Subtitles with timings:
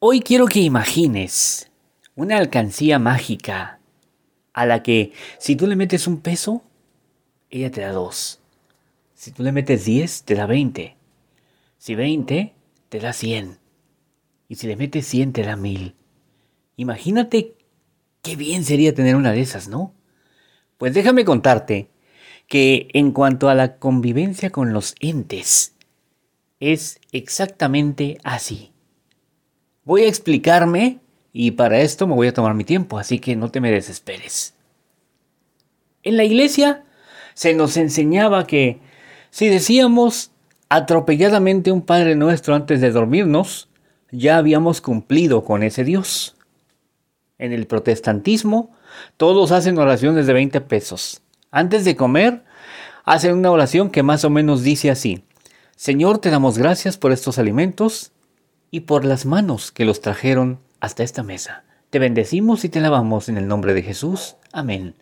[0.00, 1.72] Hoy quiero que imagines
[2.14, 3.80] una alcancía mágica
[4.52, 6.62] a la que si tú le metes un peso,
[7.50, 8.38] ella te da dos.
[9.14, 10.96] Si tú le metes diez, te da veinte.
[11.78, 12.54] Si veinte,
[12.90, 13.58] te da cien.
[14.46, 15.96] Y si le metes cien, te da mil.
[16.76, 17.56] Imagínate
[18.22, 19.92] qué bien sería tener una de esas, ¿no?
[20.76, 21.90] Pues déjame contarte
[22.46, 25.74] que en cuanto a la convivencia con los entes,
[26.60, 28.70] es exactamente así.
[29.88, 30.98] Voy a explicarme
[31.32, 34.52] y para esto me voy a tomar mi tiempo, así que no te me desesperes.
[36.02, 36.84] En la iglesia
[37.32, 38.80] se nos enseñaba que
[39.30, 40.30] si decíamos
[40.68, 43.70] atropelladamente un Padre Nuestro antes de dormirnos,
[44.10, 46.36] ya habíamos cumplido con ese Dios.
[47.38, 48.76] En el protestantismo,
[49.16, 51.22] todos hacen oraciones de 20 pesos.
[51.50, 52.44] Antes de comer,
[53.06, 55.24] hacen una oración que más o menos dice así,
[55.76, 58.12] Señor, te damos gracias por estos alimentos
[58.70, 61.64] y por las manos que los trajeron hasta esta mesa.
[61.90, 64.36] Te bendecimos y te lavamos en el nombre de Jesús.
[64.52, 64.94] Amén.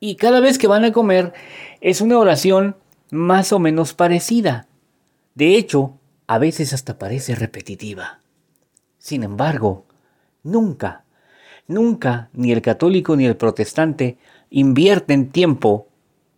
[0.00, 1.32] Y cada vez que van a comer
[1.80, 2.76] es una oración
[3.10, 4.66] más o menos parecida.
[5.34, 8.20] De hecho, a veces hasta parece repetitiva.
[8.98, 9.86] Sin embargo,
[10.42, 11.04] nunca,
[11.66, 14.18] nunca ni el católico ni el protestante
[14.50, 15.88] invierten tiempo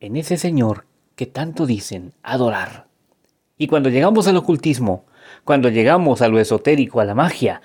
[0.00, 0.84] en ese Señor
[1.16, 2.87] que tanto dicen adorar.
[3.59, 5.05] Y cuando llegamos al ocultismo,
[5.44, 7.62] cuando llegamos a lo esotérico, a la magia,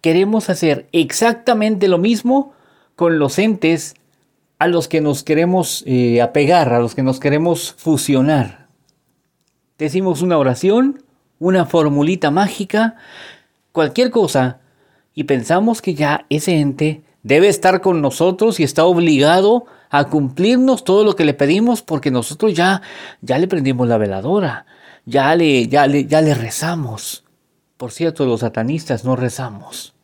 [0.00, 2.52] queremos hacer exactamente lo mismo
[2.96, 3.94] con los entes
[4.58, 8.68] a los que nos queremos eh, apegar, a los que nos queremos fusionar.
[9.78, 11.02] Decimos una oración,
[11.38, 12.96] una formulita mágica,
[13.72, 14.60] cualquier cosa,
[15.14, 20.84] y pensamos que ya ese ente debe estar con nosotros y está obligado a cumplirnos
[20.84, 22.82] todo lo que le pedimos porque nosotros ya,
[23.22, 24.66] ya le prendimos la veladora,
[25.04, 27.24] ya le, ya le, ya le rezamos.
[27.76, 29.94] Por cierto, los satanistas no rezamos.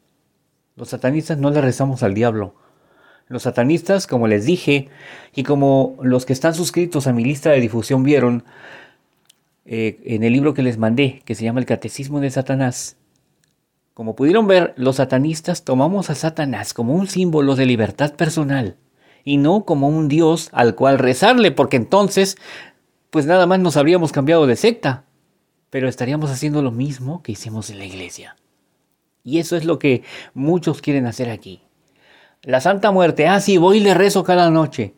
[0.76, 2.54] Los satanistas no le rezamos al diablo.
[3.28, 4.88] Los satanistas, como les dije,
[5.34, 8.44] y como los que están suscritos a mi lista de difusión vieron,
[9.64, 12.96] eh, en el libro que les mandé, que se llama El Catecismo de Satanás,
[13.94, 18.76] como pudieron ver, los satanistas tomamos a Satanás como un símbolo de libertad personal
[19.24, 22.36] y no como un Dios al cual rezarle, porque entonces
[23.10, 25.04] pues nada más nos habríamos cambiado de secta,
[25.68, 28.36] pero estaríamos haciendo lo mismo que hicimos en la iglesia.
[29.22, 30.02] Y eso es lo que
[30.34, 31.62] muchos quieren hacer aquí.
[32.42, 34.94] La Santa Muerte, ah, sí, voy y le rezo cada noche.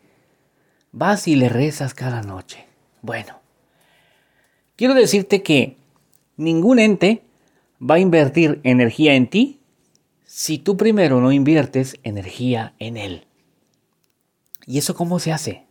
[0.91, 2.65] Vas y le rezas cada noche.
[3.01, 3.39] Bueno,
[4.75, 5.77] quiero decirte que
[6.37, 7.23] ningún ente
[7.81, 9.59] va a invertir energía en ti
[10.25, 13.27] si tú primero no inviertes energía en él.
[14.65, 15.62] ¿Y eso cómo se hace?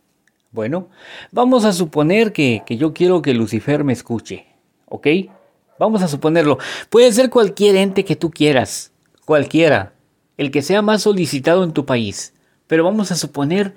[0.53, 0.89] Bueno,
[1.31, 4.45] vamos a suponer que, yo quiero que Lucifer me escuche,
[4.85, 5.07] ¿ok?
[5.79, 6.59] Vamos a suponerlo.
[6.91, 8.91] Puede ser cualquier ente que tú quieras,
[9.25, 9.93] cualquiera,
[10.37, 12.35] el que sea más solicitado en tu país,
[12.67, 13.73] pero vamos a suponer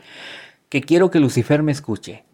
[0.69, 2.25] que quiero que Lucifer me escuche.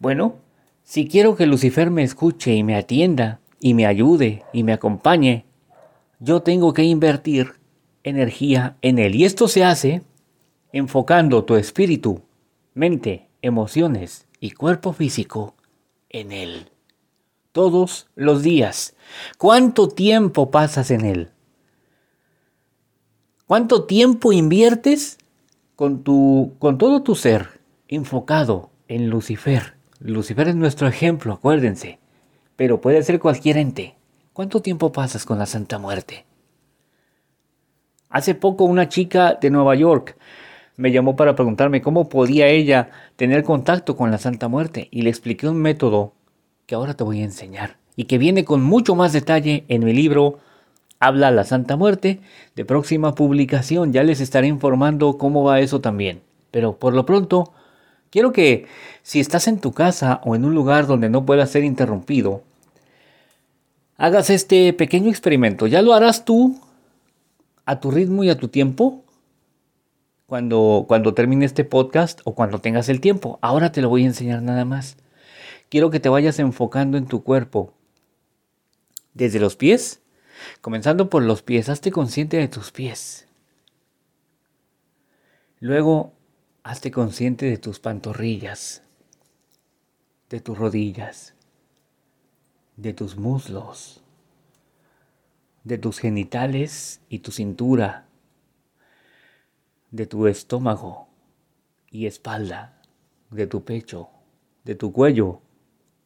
[0.00, 0.34] Bueno,
[0.82, 5.44] si quiero que Lucifer me escuche y me atienda, y me ayude y me acompañe,
[6.18, 7.54] yo tengo que invertir
[8.02, 9.14] energía en él.
[9.14, 10.02] Y esto se hace
[10.72, 12.22] enfocando tu espíritu,
[12.74, 15.54] mente, emociones y cuerpo físico
[16.08, 16.70] en Él.
[17.52, 18.94] Todos los días.
[19.36, 21.30] ¿Cuánto tiempo pasas en Él?
[23.46, 25.18] ¿Cuánto tiempo inviertes
[25.74, 29.74] con, tu, con todo tu ser enfocado en Lucifer?
[30.00, 31.98] Lucifer es nuestro ejemplo, acuérdense.
[32.56, 33.96] Pero puede ser cualquier ente.
[34.32, 36.26] ¿Cuánto tiempo pasas con la Santa Muerte?
[38.10, 40.16] Hace poco una chica de Nueva York
[40.78, 45.10] me llamó para preguntarme cómo podía ella tener contacto con la Santa Muerte y le
[45.10, 46.14] expliqué un método
[46.66, 49.92] que ahora te voy a enseñar y que viene con mucho más detalle en mi
[49.92, 50.38] libro
[51.00, 52.20] Habla la Santa Muerte
[52.54, 53.92] de próxima publicación.
[53.92, 56.22] Ya les estaré informando cómo va eso también.
[56.52, 57.52] Pero por lo pronto,
[58.10, 58.66] quiero que
[59.02, 62.42] si estás en tu casa o en un lugar donde no puedas ser interrumpido,
[63.96, 65.66] hagas este pequeño experimento.
[65.66, 66.60] Ya lo harás tú
[67.64, 69.02] a tu ritmo y a tu tiempo
[70.28, 73.38] cuando, cuando termine este podcast o cuando tengas el tiempo.
[73.40, 74.98] Ahora te lo voy a enseñar nada más.
[75.70, 77.72] Quiero que te vayas enfocando en tu cuerpo.
[79.14, 80.02] Desde los pies,
[80.60, 83.26] comenzando por los pies, hazte consciente de tus pies.
[85.60, 86.12] Luego,
[86.62, 88.82] hazte consciente de tus pantorrillas,
[90.28, 91.32] de tus rodillas,
[92.76, 94.02] de tus muslos,
[95.64, 98.07] de tus genitales y tu cintura
[99.90, 101.08] de tu estómago
[101.90, 102.80] y espalda,
[103.30, 104.10] de tu pecho,
[104.64, 105.40] de tu cuello,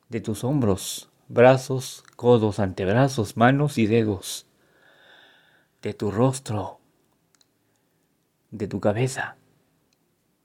[0.08, 4.46] de tus hombros, brazos, codos, antebrazos, manos y dedos.
[5.82, 6.78] de tu rostro,
[8.52, 9.36] de tu cabeza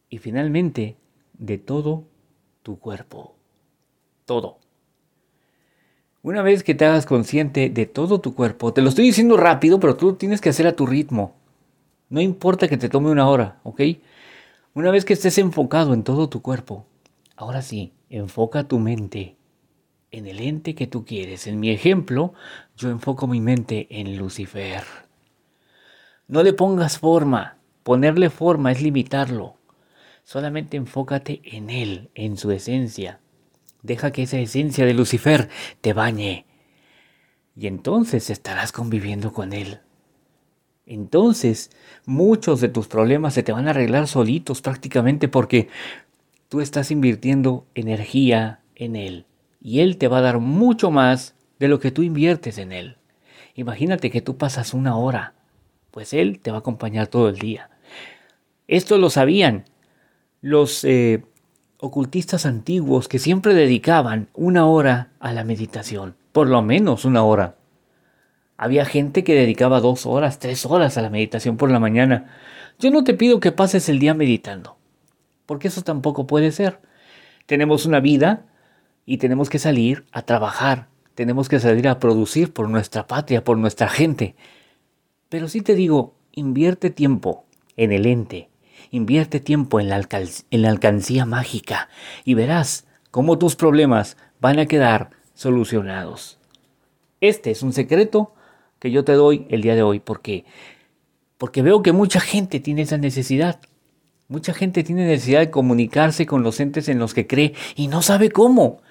[0.09, 0.97] y finalmente
[1.37, 2.05] de todo
[2.63, 3.35] tu cuerpo.
[4.25, 4.57] Todo.
[6.23, 9.79] Una vez que te hagas consciente de todo tu cuerpo, te lo estoy diciendo rápido,
[9.79, 11.36] pero tú lo tienes que hacer a tu ritmo.
[12.09, 13.81] No importa que te tome una hora, ¿ok?
[14.73, 16.85] Una vez que estés enfocado en todo tu cuerpo,
[17.35, 19.35] ahora sí, enfoca tu mente
[20.11, 21.47] en el ente que tú quieres.
[21.47, 22.33] En mi ejemplo,
[22.75, 24.83] yo enfoco mi mente en Lucifer.
[26.27, 27.57] No le pongas forma.
[27.83, 29.55] Ponerle forma es limitarlo.
[30.23, 33.19] Solamente enfócate en él, en su esencia.
[33.81, 35.49] Deja que esa esencia de Lucifer
[35.81, 36.45] te bañe.
[37.55, 39.79] Y entonces estarás conviviendo con él.
[40.87, 41.69] Entonces
[42.05, 45.67] muchos de tus problemas se te van a arreglar solitos prácticamente porque
[46.49, 49.25] tú estás invirtiendo energía en él.
[49.61, 52.97] Y él te va a dar mucho más de lo que tú inviertes en él.
[53.55, 55.33] Imagínate que tú pasas una hora,
[55.91, 57.69] pues él te va a acompañar todo el día.
[58.67, 59.65] Esto lo sabían
[60.41, 61.23] los eh,
[61.79, 67.55] ocultistas antiguos que siempre dedicaban una hora a la meditación, por lo menos una hora.
[68.57, 72.35] Había gente que dedicaba dos horas, tres horas a la meditación por la mañana.
[72.79, 74.77] Yo no te pido que pases el día meditando,
[75.45, 76.79] porque eso tampoco puede ser.
[77.45, 78.45] Tenemos una vida
[79.05, 83.57] y tenemos que salir a trabajar, tenemos que salir a producir por nuestra patria, por
[83.57, 84.35] nuestra gente.
[85.29, 87.45] Pero sí te digo, invierte tiempo
[87.75, 88.49] en el ente,
[88.91, 91.89] Invierte tiempo en la, alcancía mágica
[92.23, 96.39] y verás cómo tus problemas van a quedar solucionados.
[97.19, 98.33] Este es un secreto
[98.79, 100.45] que yo te doy el día de hoy porque
[101.37, 103.59] porque veo que mucha gente tiene esa necesidad.
[104.27, 108.01] Mucha gente tiene necesidad de comunicarse con los entes en los que cree y no
[108.01, 108.81] sabe cómo.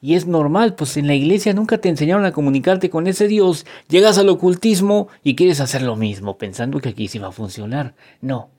[0.00, 3.64] Y es normal, pues en la iglesia nunca te enseñaron a comunicarte con ese Dios.
[3.88, 7.94] Llegas al ocultismo y quieres hacer lo mismo, pensando que aquí sí va a funcionar.
[8.20, 8.50] No,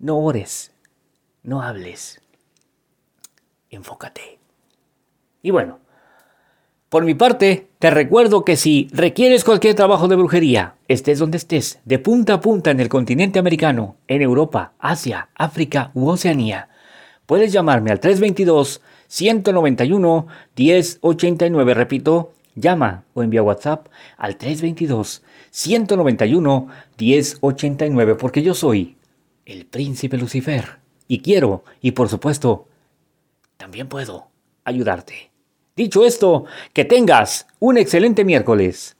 [0.00, 0.72] no ores,
[1.44, 2.20] no hables,
[3.70, 4.40] enfócate.
[5.40, 5.78] Y bueno,
[6.94, 11.80] por mi parte, te recuerdo que si requieres cualquier trabajo de brujería, estés donde estés,
[11.84, 16.68] de punta a punta en el continente americano, en Europa, Asia, África u Oceanía,
[17.26, 20.26] puedes llamarme al 322 191
[20.56, 28.98] 1089, repito, llama o envía WhatsApp al 322 191 1089 porque yo soy
[29.46, 30.78] el príncipe Lucifer.
[31.08, 32.68] Y quiero, y por supuesto,
[33.56, 34.28] también puedo
[34.62, 35.33] ayudarte.
[35.76, 38.96] Dicho esto, que tengas un excelente miércoles.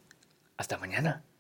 [0.56, 1.25] Hasta mañana.